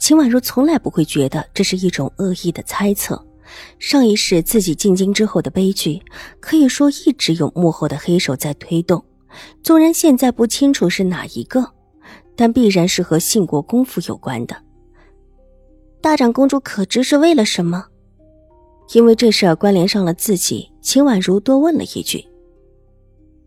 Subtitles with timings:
[0.00, 3.22] 秦婉如从来不会觉得这是一种恶意的猜测。
[3.78, 6.00] 上一世自己进京之后的悲剧，
[6.40, 9.04] 可以说一直有幕后的黑手在推动。
[9.62, 11.70] 纵然现在不清楚是哪一个，
[12.34, 14.56] 但必然是和兴国公府有关的。
[16.00, 17.84] 大长公主可知是为了什么？
[18.94, 22.26] 因为这事儿关联上了自己，秦婉如多问了一句：“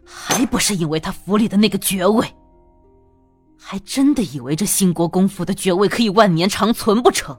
[0.06, 2.26] 还不是因为他府里的那个爵位？”
[3.74, 7.36] 还真的以为这兴国公府的爵位可以万年长存不成？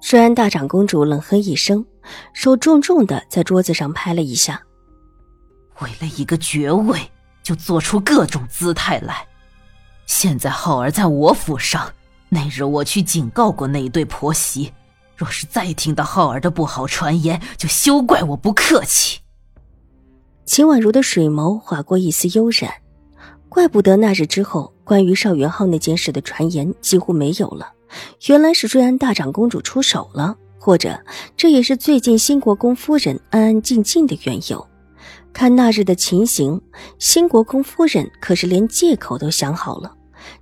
[0.00, 1.86] 虽然大长公主冷哼一声，
[2.32, 4.60] 手重重的在桌子上拍了一下。
[5.80, 6.98] 为了一个爵位，
[7.44, 9.24] 就做出各种姿态来。
[10.04, 11.92] 现在浩儿在我府上，
[12.28, 14.72] 那日我去警告过那对婆媳，
[15.16, 19.20] 若是再听到浩儿的不好传言，就休怪我不客气。
[20.44, 22.68] 秦婉如的水眸划过一丝悠然。
[23.48, 27.72] 怪不得那日之后，关于邵元浩那件事的传言几乎没有了。
[28.26, 30.98] 原来是瑞安大长公主出手了，或者
[31.36, 34.66] 这也是最近新国公夫人安安静静的缘由。
[35.32, 36.60] 看那日的情形，
[36.98, 39.92] 新国公夫人可是连借口都想好了，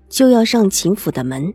[0.08, 1.52] 就要上秦府的门。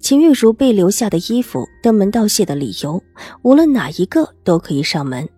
[0.00, 3.00] 秦玉茹被留下的衣服、登门道谢的理由，
[3.42, 5.28] 无论哪一个都可以上门，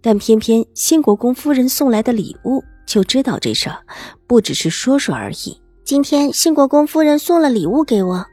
[0.00, 2.62] 但偏偏新国公夫人送来的礼物。
[2.86, 3.82] 就知道这事儿
[4.28, 5.60] 不只是说说而已。
[5.86, 8.26] 今天兴国公夫人送了礼物给我，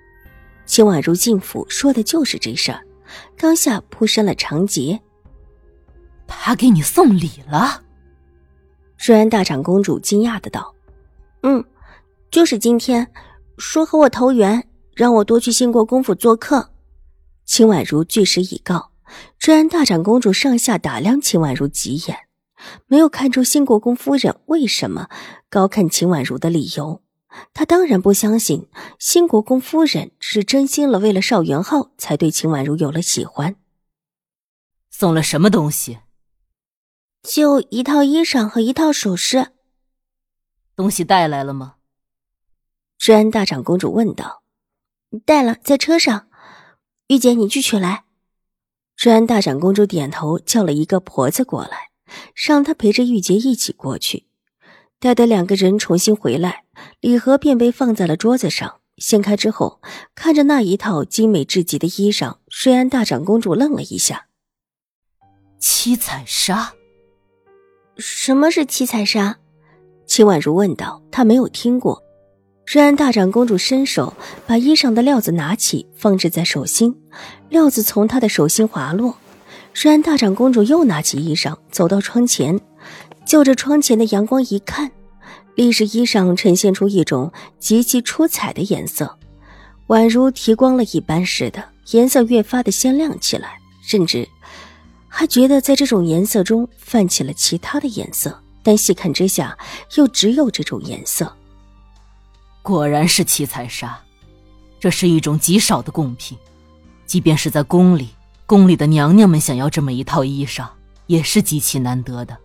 [0.66, 2.82] 秦婉如进府说的就是这事儿。
[3.38, 5.00] 当下扑身了长洁，
[6.26, 7.84] 他给你送礼了。
[9.06, 10.74] 瑞安大长公主惊讶的道
[11.44, 11.64] ：“嗯，
[12.32, 13.08] 就是今天，
[13.60, 16.72] 说和我投缘，让我多去兴国公府做客。”
[17.46, 18.90] 秦婉如据实以告。
[19.40, 22.18] 瑞安大长公主上下打量秦婉如几眼。
[22.88, 25.08] 没有看出新国公夫人为什么
[25.52, 27.04] 高看秦婉如的理由，
[27.54, 28.68] 他当然不相信
[29.00, 33.56] 新国公夫人是真心了，为了邵元浩才对秦婉如有了喜欢。
[34.90, 36.00] 送了什么东西？
[37.24, 39.54] 就一套衣裳和一套首饰。
[40.76, 41.76] 东西带来了吗？
[42.98, 44.44] 治安大长公主问道。
[45.26, 46.28] 带了，在车上。
[47.08, 48.06] 玉姐，你去取来。
[48.96, 51.92] 治安大长公主点头，叫了一个婆子过来。
[52.34, 54.28] 让她陪着玉洁一起过去。
[55.04, 56.64] 待得两个人重新回来，
[57.02, 58.76] 礼盒便被放在了桌子上。
[58.96, 59.82] 掀开之后，
[60.16, 64.28] 看着那一套精美至极的衣裳，瑞安大长公主愣了一下。
[65.60, 66.72] 七彩纱？
[67.98, 69.40] 什么是七彩纱？
[70.06, 71.04] 秦婉如问道。
[71.12, 72.02] 她没有听过。
[72.66, 74.14] 瑞安大长公主伸手
[74.48, 76.96] 把衣裳的料子拿起，放置在手心，
[77.50, 79.18] 料子从她的手心滑落。
[79.74, 82.62] 瑞安大长公主又拿起衣裳，走到窗前，
[83.26, 84.92] 就着窗前的阳光一看，
[85.56, 89.18] 立时衣裳呈现出一种极其出彩的颜色，
[89.88, 94.28] 宛如提光了一般似的，颜色越发的鲜亮起来，甚至
[95.08, 99.58] 还觉得在这种颜色中泛起了其他的颜色，但细看之下，
[99.96, 101.32] 又只有这种颜色。
[102.62, 104.00] 果然是七彩纱，
[104.80, 106.38] 这是一种极少的贡品，
[107.06, 108.10] 即便是在宫里。
[108.46, 110.68] 宫里的娘娘们想要这么一套衣裳，
[111.08, 112.38] 也是极其难得的。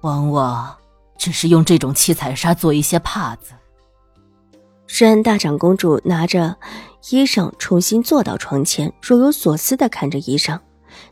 [0.00, 0.76] 往往
[1.18, 3.52] 只是用这种七彩纱做一些帕子。
[4.86, 6.56] 诗安大长公主拿着
[7.10, 10.58] 衣裳，重新坐到床前，若有所思的看着衣裳。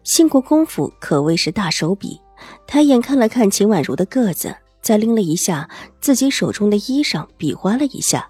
[0.02, 2.20] 兴国公府可谓是大手笔，
[2.66, 5.68] 抬眼看了看秦婉如的个子，再拎了一下
[6.00, 8.28] 自己手中的衣裳，比划了一下，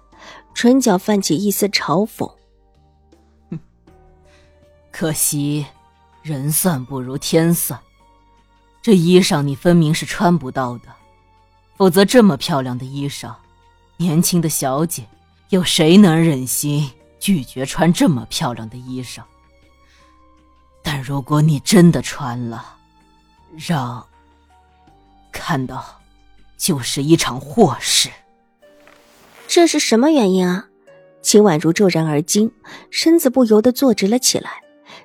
[0.53, 2.31] 唇角泛起一丝嘲讽。
[4.91, 5.65] 可惜，
[6.21, 7.79] 人算不如天算。
[8.89, 10.85] 这衣裳你分明是穿不到的，
[11.77, 13.35] 否则这么漂亮的衣裳，
[13.97, 15.05] 年轻的小姐
[15.49, 16.89] 有谁能忍心
[17.19, 19.21] 拒绝穿这么漂亮的衣裳？
[20.81, 22.77] 但如果你真的穿了，
[23.55, 24.03] 让
[25.31, 26.01] 看到，
[26.57, 28.09] 就是一场祸事。
[29.47, 30.65] 这是什么原因啊？
[31.21, 32.51] 秦婉如骤然而惊，
[32.89, 34.49] 身子不由得坐直了起来。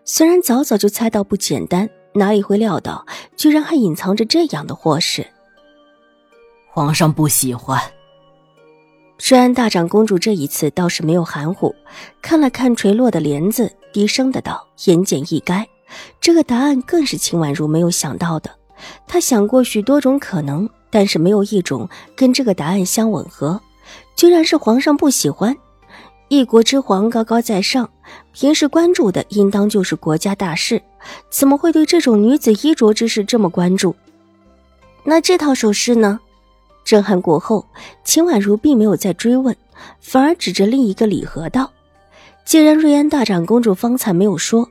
[0.07, 3.05] 虽然早早就猜到不简单，哪里会料到
[3.37, 5.27] 居然还隐藏着这样的祸事？
[6.71, 7.81] 皇上不喜欢。
[9.19, 11.75] 虽然大长公主这一次倒是没有含糊，
[12.21, 15.65] 看了看垂落的帘子，低声的道：“言简意赅。”
[16.21, 18.51] 这个答案更是秦婉如没有想到的。
[19.07, 23.61] 她想过许多种可能，但是没有一种跟这个答案相吻合，
[24.17, 25.57] 居然是皇上不喜欢。
[26.29, 27.89] 一国之皇高高在上，
[28.33, 30.83] 平时关注的应当就是国家大事，
[31.31, 33.95] 怎么会对这种女子衣着之事这么关注？
[35.05, 36.19] 那这套首饰呢？
[36.85, 37.67] 震撼过后，
[38.05, 39.55] 秦婉如并没有再追问，
[40.01, 41.71] 反而指着另一个礼盒道
[42.45, 44.69] ：“既然瑞安大长公主方才没有说，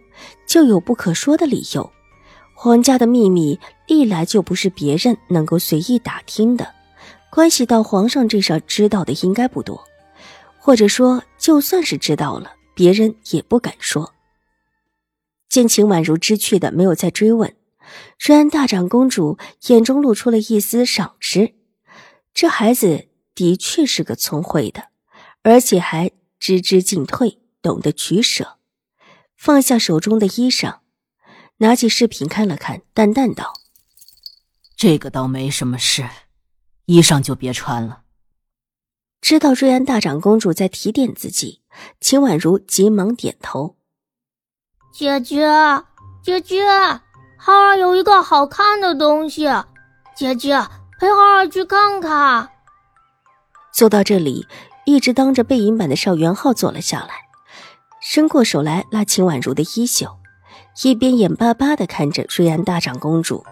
[0.48, 1.90] 就有不可说的理由。
[2.56, 6.68] 皇家的秘密历来就不是别人能够随意打听的，
[7.32, 9.82] 关系到皇上这事知道的应该不多。”
[10.66, 14.14] 或者说，就算是知道了，别人也不敢说。
[15.50, 17.54] 见秦婉如知趣的没有再追问，
[18.18, 19.38] 瑞安大长公主
[19.68, 21.56] 眼中露出了一丝赏识。
[22.34, 24.88] 这孩子的确是个聪慧的，
[25.42, 28.58] 而且还知之进退，懂得取舍。
[29.36, 30.78] 放下手中的衣裳，
[31.58, 33.52] 拿起饰品看了看，淡淡道
[34.78, 36.08] ：“这个倒没什么事，
[36.86, 38.03] 衣裳就别穿了。”
[39.24, 41.62] 知道瑞安大长公主在提点自己，
[42.02, 43.78] 秦婉如急忙点头
[44.94, 45.48] ：“姐姐，
[46.22, 46.62] 姐姐，
[47.38, 49.48] 浩儿有一个好看的东西，
[50.14, 50.60] 姐姐
[51.00, 52.50] 陪浩儿去看看。”
[53.74, 54.46] 坐到这里，
[54.86, 57.14] 一直当着背影板的邵元浩坐了下来，
[58.02, 60.18] 伸过手来拉秦婉如的衣袖，
[60.84, 63.46] 一边眼巴巴的看着瑞安大长公主：“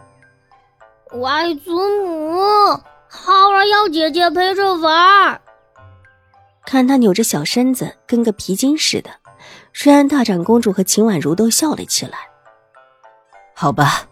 [1.21, 1.71] 外祖
[2.06, 2.41] 母，
[3.07, 5.41] 浩儿要姐姐陪着玩。”
[6.71, 9.12] 看他扭着小身子，跟个皮筋似的，
[9.73, 12.18] 瑞安大长公主和秦婉如都笑了起来。
[13.53, 14.07] 好吧，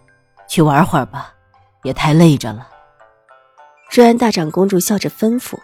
[0.46, 1.34] 去玩会儿吧，
[1.82, 2.68] 别太累着了。
[3.90, 5.56] 瑞安大长公主笑着吩咐：“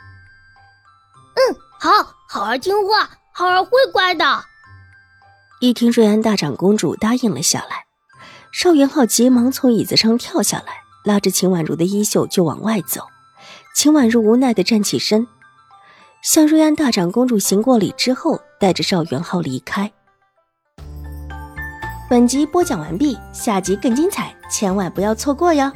[1.35, 4.45] 嗯，好，好儿听话，好儿会乖的。”
[5.59, 7.87] 一听瑞安大长公主答应了下来，
[8.53, 13.01] 邵元浩急忙从椅子上跳下来，拉着秦婉如的衣袖就往外走。
[13.75, 15.27] 秦婉如无奈的站起身。
[16.25, 19.91] 向瑞安大长公主行过礼之后，带着赵元昊离开。
[22.09, 25.71] 本集播讲完毕，下集更精彩，千万不要错过哟！